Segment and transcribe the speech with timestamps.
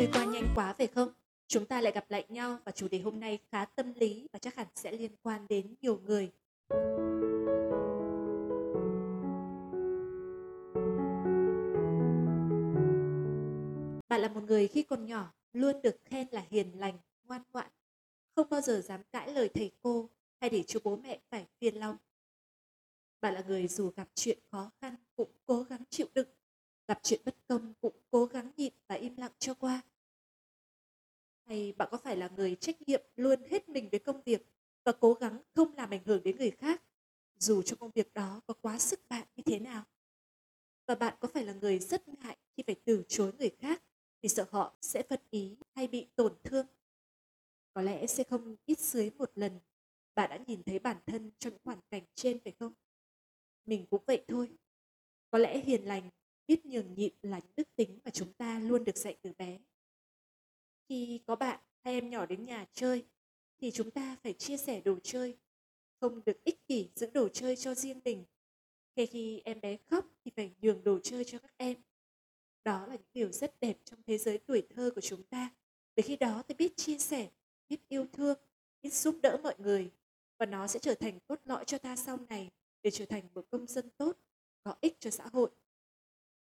[0.00, 1.08] Trôi qua nhanh quá phải không?
[1.46, 4.38] Chúng ta lại gặp lại nhau và chủ đề hôm nay khá tâm lý và
[4.38, 6.30] chắc hẳn sẽ liên quan đến nhiều người.
[14.08, 17.70] Bạn là một người khi còn nhỏ luôn được khen là hiền lành, ngoan ngoãn,
[18.36, 20.08] không bao giờ dám cãi lời thầy cô
[20.40, 21.96] hay để cho bố mẹ phải phiền lòng.
[23.20, 26.28] Bạn là người dù gặp chuyện khó khăn cũng cố gắng chịu đựng
[26.90, 29.82] gặp chuyện bất công cũng cố gắng nhịn và im lặng cho qua.
[31.46, 34.46] Hay bạn có phải là người trách nhiệm luôn hết mình với công việc
[34.84, 36.82] và cố gắng không làm ảnh hưởng đến người khác,
[37.38, 39.84] dù cho công việc đó có quá sức bạn như thế nào?
[40.86, 43.82] Và bạn có phải là người rất ngại khi phải từ chối người khác
[44.22, 46.66] vì sợ họ sẽ phật ý hay bị tổn thương?
[47.74, 49.60] Có lẽ sẽ không ít dưới một lần
[50.14, 52.72] bạn đã nhìn thấy bản thân trong những hoàn cảnh trên phải không?
[53.66, 54.48] Mình cũng vậy thôi.
[55.30, 56.10] Có lẽ hiền lành
[56.50, 59.58] biết nhường nhịn là những đức tính mà chúng ta luôn được dạy từ bé.
[60.88, 63.04] Khi có bạn hay em nhỏ đến nhà chơi,
[63.58, 65.36] thì chúng ta phải chia sẻ đồ chơi,
[66.00, 68.24] không được ích kỷ giữ đồ chơi cho riêng mình.
[68.96, 71.76] Khi khi em bé khóc thì phải nhường đồ chơi cho các em.
[72.64, 75.50] Đó là những điều rất đẹp trong thế giới tuổi thơ của chúng ta.
[75.96, 77.30] Bởi khi đó ta biết chia sẻ,
[77.68, 78.38] biết yêu thương,
[78.82, 79.90] biết giúp đỡ mọi người.
[80.38, 82.50] Và nó sẽ trở thành cốt lõi cho ta sau này,
[82.82, 84.18] để trở thành một công dân tốt,
[84.62, 85.50] có ích cho xã hội.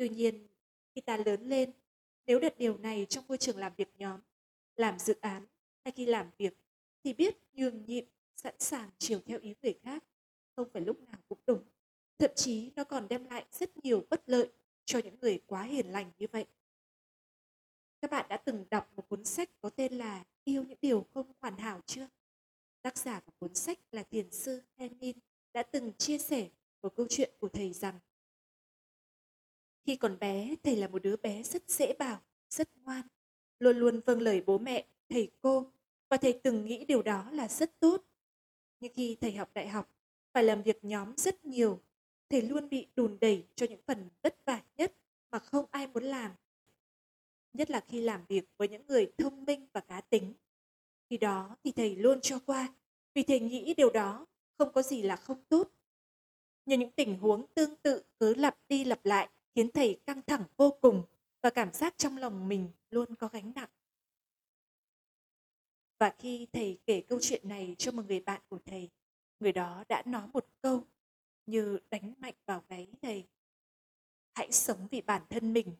[0.00, 0.46] Tuy nhiên,
[0.94, 1.72] khi ta lớn lên,
[2.26, 4.20] nếu đặt điều này trong môi trường làm việc nhóm,
[4.76, 5.46] làm dự án
[5.84, 6.56] hay khi làm việc,
[7.04, 8.04] thì biết nhường nhịn,
[8.36, 10.04] sẵn sàng chiều theo ý người khác,
[10.56, 11.64] không phải lúc nào cũng đúng.
[12.18, 14.48] Thậm chí nó còn đem lại rất nhiều bất lợi
[14.84, 16.46] cho những người quá hiền lành như vậy.
[18.00, 21.32] Các bạn đã từng đọc một cuốn sách có tên là Yêu những điều không
[21.40, 22.08] hoàn hảo chưa?
[22.82, 25.16] Tác giả của cuốn sách là thiền sư Henin
[25.52, 26.48] đã từng chia sẻ
[26.82, 27.98] một câu chuyện của thầy rằng
[29.86, 32.20] khi còn bé, thầy là một đứa bé rất dễ bảo,
[32.50, 33.02] rất ngoan,
[33.58, 35.72] luôn luôn vâng lời bố mẹ, thầy cô
[36.08, 38.04] và thầy từng nghĩ điều đó là rất tốt.
[38.80, 39.90] Nhưng khi thầy học đại học,
[40.32, 41.80] phải làm việc nhóm rất nhiều,
[42.30, 44.94] thầy luôn bị đùn đẩy cho những phần vất vả nhất
[45.30, 46.30] mà không ai muốn làm.
[47.52, 50.34] Nhất là khi làm việc với những người thông minh và cá tính.
[51.10, 52.74] Khi đó thì thầy luôn cho qua,
[53.14, 54.26] vì thầy nghĩ điều đó
[54.58, 55.72] không có gì là không tốt.
[56.66, 60.44] Nhưng những tình huống tương tự cứ lặp đi lặp lại khiến thầy căng thẳng
[60.56, 61.04] vô cùng
[61.42, 63.68] và cảm giác trong lòng mình luôn có gánh nặng.
[65.98, 68.90] Và khi thầy kể câu chuyện này cho một người bạn của thầy,
[69.40, 70.84] người đó đã nói một câu
[71.46, 73.24] như đánh mạnh vào gáy thầy.
[74.34, 75.76] Hãy sống vì bản thân mình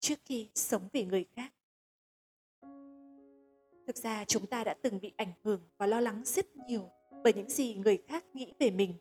[0.00, 1.52] trước khi sống vì người khác.
[3.86, 6.90] Thực ra chúng ta đã từng bị ảnh hưởng và lo lắng rất nhiều
[7.24, 8.94] bởi những gì người khác nghĩ về mình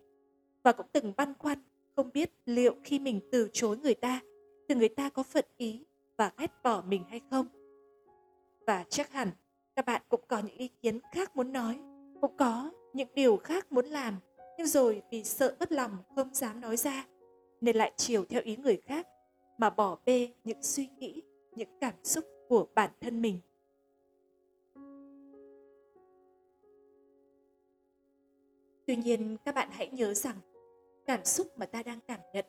[0.63, 1.63] và cũng từng băn khoăn
[1.97, 4.19] không biết liệu khi mình từ chối người ta,
[4.69, 5.85] thì người ta có phận ý
[6.17, 7.47] và ghét bỏ mình hay không.
[8.67, 9.29] Và chắc hẳn
[9.75, 11.79] các bạn cũng có những ý kiến khác muốn nói,
[12.21, 14.15] cũng có những điều khác muốn làm,
[14.57, 17.07] nhưng rồi vì sợ bất lòng không dám nói ra,
[17.61, 19.07] nên lại chiều theo ý người khác
[19.57, 21.21] mà bỏ bê những suy nghĩ,
[21.55, 23.39] những cảm xúc của bản thân mình.
[28.85, 30.35] Tuy nhiên, các bạn hãy nhớ rằng
[31.07, 32.45] cảm xúc mà ta đang cảm nhận.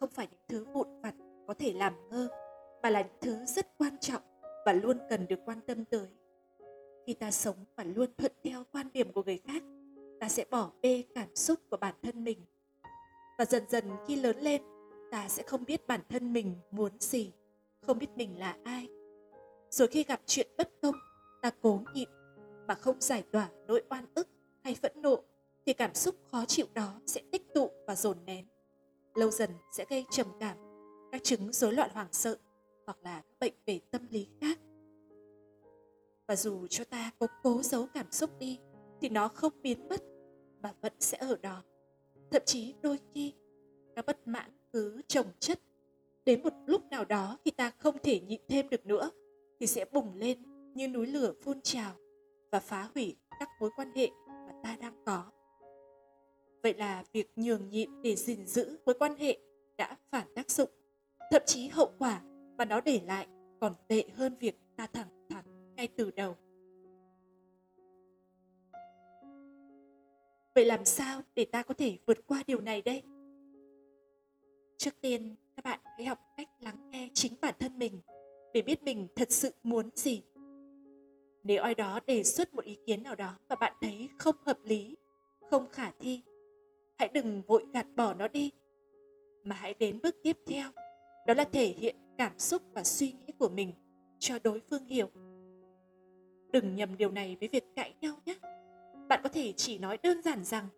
[0.00, 1.14] Không phải những thứ vụn vặt
[1.46, 2.28] có thể làm ngơ,
[2.82, 4.22] mà là những thứ rất quan trọng
[4.66, 6.08] và luôn cần được quan tâm tới.
[7.06, 9.62] Khi ta sống và luôn thuận theo quan điểm của người khác,
[10.20, 12.44] ta sẽ bỏ bê cảm xúc của bản thân mình.
[13.38, 14.62] Và dần dần khi lớn lên,
[15.10, 17.32] ta sẽ không biết bản thân mình muốn gì,
[17.82, 18.88] không biết mình là ai.
[19.70, 20.94] Rồi khi gặp chuyện bất công,
[21.42, 22.08] ta cố nhịn
[22.66, 24.28] mà không giải tỏa nỗi oan ức
[24.64, 25.22] hay phẫn nộ
[25.68, 28.46] thì cảm xúc khó chịu đó sẽ tích tụ và dồn nén.
[29.14, 30.56] Lâu dần sẽ gây trầm cảm,
[31.12, 32.38] các chứng rối loạn hoảng sợ
[32.86, 34.58] hoặc là bệnh về tâm lý khác.
[36.26, 38.58] Và dù cho ta có cố giấu cảm xúc đi
[39.00, 40.02] thì nó không biến mất
[40.62, 41.62] mà vẫn sẽ ở đó.
[42.30, 43.32] Thậm chí đôi khi
[43.96, 45.60] các bất mãn cứ trồng chất
[46.24, 49.10] đến một lúc nào đó khi ta không thể nhịn thêm được nữa
[49.60, 50.38] thì sẽ bùng lên
[50.74, 51.92] như núi lửa phun trào
[52.52, 55.30] và phá hủy các mối quan hệ mà ta đang có
[56.62, 59.38] Vậy là việc nhường nhịn để gìn giữ mối quan hệ
[59.78, 60.70] đã phản tác dụng.
[61.30, 62.22] Thậm chí hậu quả
[62.58, 63.26] mà nó để lại
[63.60, 66.36] còn tệ hơn việc ta thẳng thắn ngay từ đầu.
[70.54, 73.02] Vậy làm sao để ta có thể vượt qua điều này đây?
[74.76, 78.00] Trước tiên, các bạn hãy học cách lắng nghe chính bản thân mình
[78.54, 80.22] để biết mình thật sự muốn gì.
[81.44, 84.58] Nếu ai đó đề xuất một ý kiến nào đó và bạn thấy không hợp
[84.64, 84.96] lý,
[85.50, 86.22] không khả thi,
[86.98, 88.50] hãy đừng vội gạt bỏ nó đi,
[89.44, 90.70] mà hãy đến bước tiếp theo,
[91.26, 93.72] đó là thể hiện cảm xúc và suy nghĩ của mình
[94.18, 95.08] cho đối phương hiểu.
[96.52, 98.34] Đừng nhầm điều này với việc cãi nhau nhé.
[99.08, 100.68] Bạn có thể chỉ nói đơn giản rằng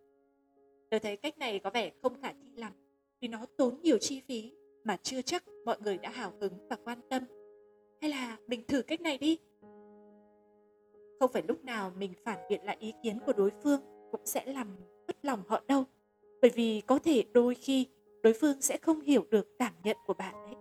[0.91, 2.73] Tôi thấy cách này có vẻ không khả thi lắm
[3.21, 4.53] vì nó tốn nhiều chi phí
[4.85, 7.23] mà chưa chắc mọi người đã hào hứng và quan tâm.
[8.01, 9.39] Hay là mình thử cách này đi.
[11.21, 13.81] Không phải lúc nào mình phản biện lại ý kiến của đối phương
[14.13, 14.77] cũng sẽ làm
[15.07, 15.85] mất lòng họ đâu.
[16.43, 17.87] Bởi vì có thể đôi khi
[18.23, 20.55] đối phương sẽ không hiểu được cảm nhận của bạn ấy.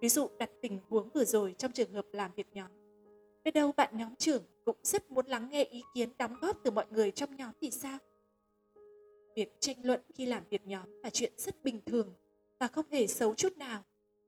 [0.00, 2.70] Ví dụ đặt tình huống vừa rồi trong trường hợp làm việc nhóm.
[3.44, 6.70] Biết đâu bạn nhóm trưởng cũng rất muốn lắng nghe ý kiến đóng góp từ
[6.70, 7.98] mọi người trong nhóm thì sao?
[9.36, 12.14] Việc tranh luận khi làm việc nhóm là chuyện rất bình thường
[12.60, 13.82] và không hề xấu chút nào,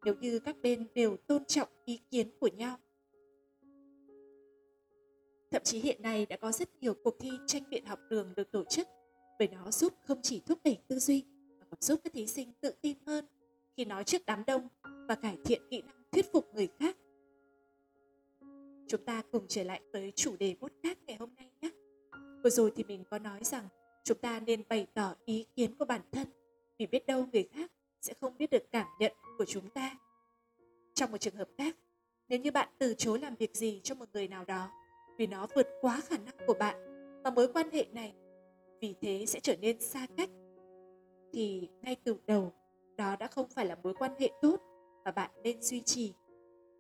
[0.05, 2.77] nếu như các bên đều tôn trọng ý kiến của nhau.
[5.51, 8.51] Thậm chí hiện nay đã có rất nhiều cuộc thi tranh biện học đường được
[8.53, 8.89] tổ chức
[9.41, 11.25] bởi nó giúp không chỉ thúc đẩy tư duy
[11.59, 13.25] mà còn giúp các thí sinh tự tin hơn
[13.77, 14.69] khi nói trước đám đông
[15.09, 16.97] và cải thiện kỹ năng thuyết phục người khác.
[18.89, 21.71] Chúng ta cùng trở lại với chủ đề podcast ngày hôm nay nhé.
[22.45, 23.69] Vừa rồi thì mình có nói rằng
[24.05, 26.29] chúng ta nên bày tỏ ý kiến của bản thân
[26.79, 29.97] vì biết đâu người khác sẽ không biết được cảm nhận của chúng ta.
[30.95, 31.77] Trong một trường hợp khác,
[32.29, 34.71] nếu như bạn từ chối làm việc gì cho một người nào đó
[35.19, 36.77] vì nó vượt quá khả năng của bạn
[37.25, 38.15] và mối quan hệ này
[38.81, 40.31] vì thế sẽ trở nên xa cách.
[41.33, 42.53] Thì ngay từ đầu,
[42.97, 44.61] đó đã không phải là mối quan hệ tốt
[45.05, 46.13] mà bạn nên duy trì.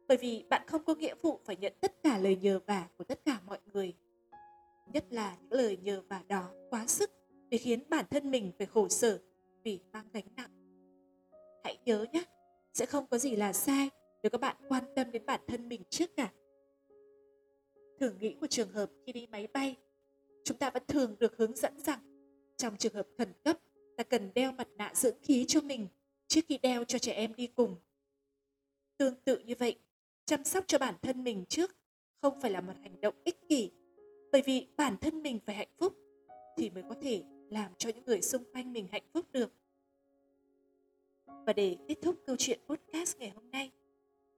[0.08, 3.04] Bởi vì bạn không có nghĩa vụ phải nhận tất cả lời nhờ vả của
[3.04, 3.94] tất cả mọi người,
[4.92, 7.10] nhất là những lời nhờ vả đó quá sức
[7.48, 9.18] để khiến bản thân mình phải khổ sở
[9.62, 10.50] vì mang gánh nặng.
[11.64, 12.22] Hãy nhớ nhé,
[12.74, 13.90] sẽ không có gì là sai
[14.22, 16.32] nếu các bạn quan tâm đến bản thân mình trước cả.
[18.00, 19.76] Thử nghĩ một trường hợp khi đi máy bay
[20.50, 21.98] chúng ta vẫn thường được hướng dẫn rằng,
[22.56, 23.58] trong trường hợp khẩn cấp
[23.96, 25.88] ta cần đeo mặt nạ dưỡng khí cho mình
[26.26, 27.76] trước khi đeo cho trẻ em đi cùng
[28.96, 29.78] tương tự như vậy,
[30.24, 31.76] chăm sóc cho bản thân mình trước
[32.22, 33.70] không phải là một hành động ích kỷ,
[34.32, 35.96] bởi vì bản thân mình phải hạnh phúc
[36.56, 39.52] thì mới có thể làm cho những người xung quanh mình hạnh phúc được
[41.26, 43.70] và để kết thúc câu chuyện podcast ngày hôm nay,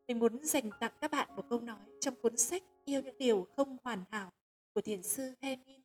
[0.09, 3.47] mình muốn dành tặng các bạn một câu nói trong cuốn sách yêu những điều
[3.57, 4.33] không hoàn hảo
[4.75, 5.82] của thiền sư Hemin.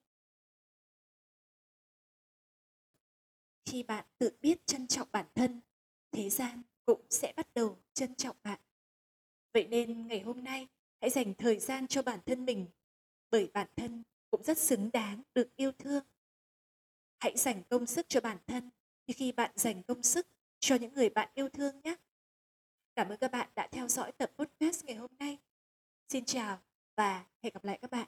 [3.67, 5.61] Khi bạn tự biết trân trọng bản thân,
[6.11, 8.59] thế gian cũng sẽ bắt đầu trân trọng bạn.
[9.53, 10.67] Vậy nên ngày hôm nay
[11.01, 12.67] hãy dành thời gian cho bản thân mình,
[13.31, 16.03] bởi bản thân cũng rất xứng đáng được yêu thương.
[17.19, 18.69] Hãy dành công sức cho bản thân
[19.07, 20.27] như khi bạn dành công sức
[20.59, 21.95] cho những người bạn yêu thương nhé.
[22.95, 25.37] Cảm ơn các bạn đã theo dõi tập podcast ngày hôm nay.
[26.09, 26.59] Xin chào
[26.95, 28.07] và hẹn gặp lại các bạn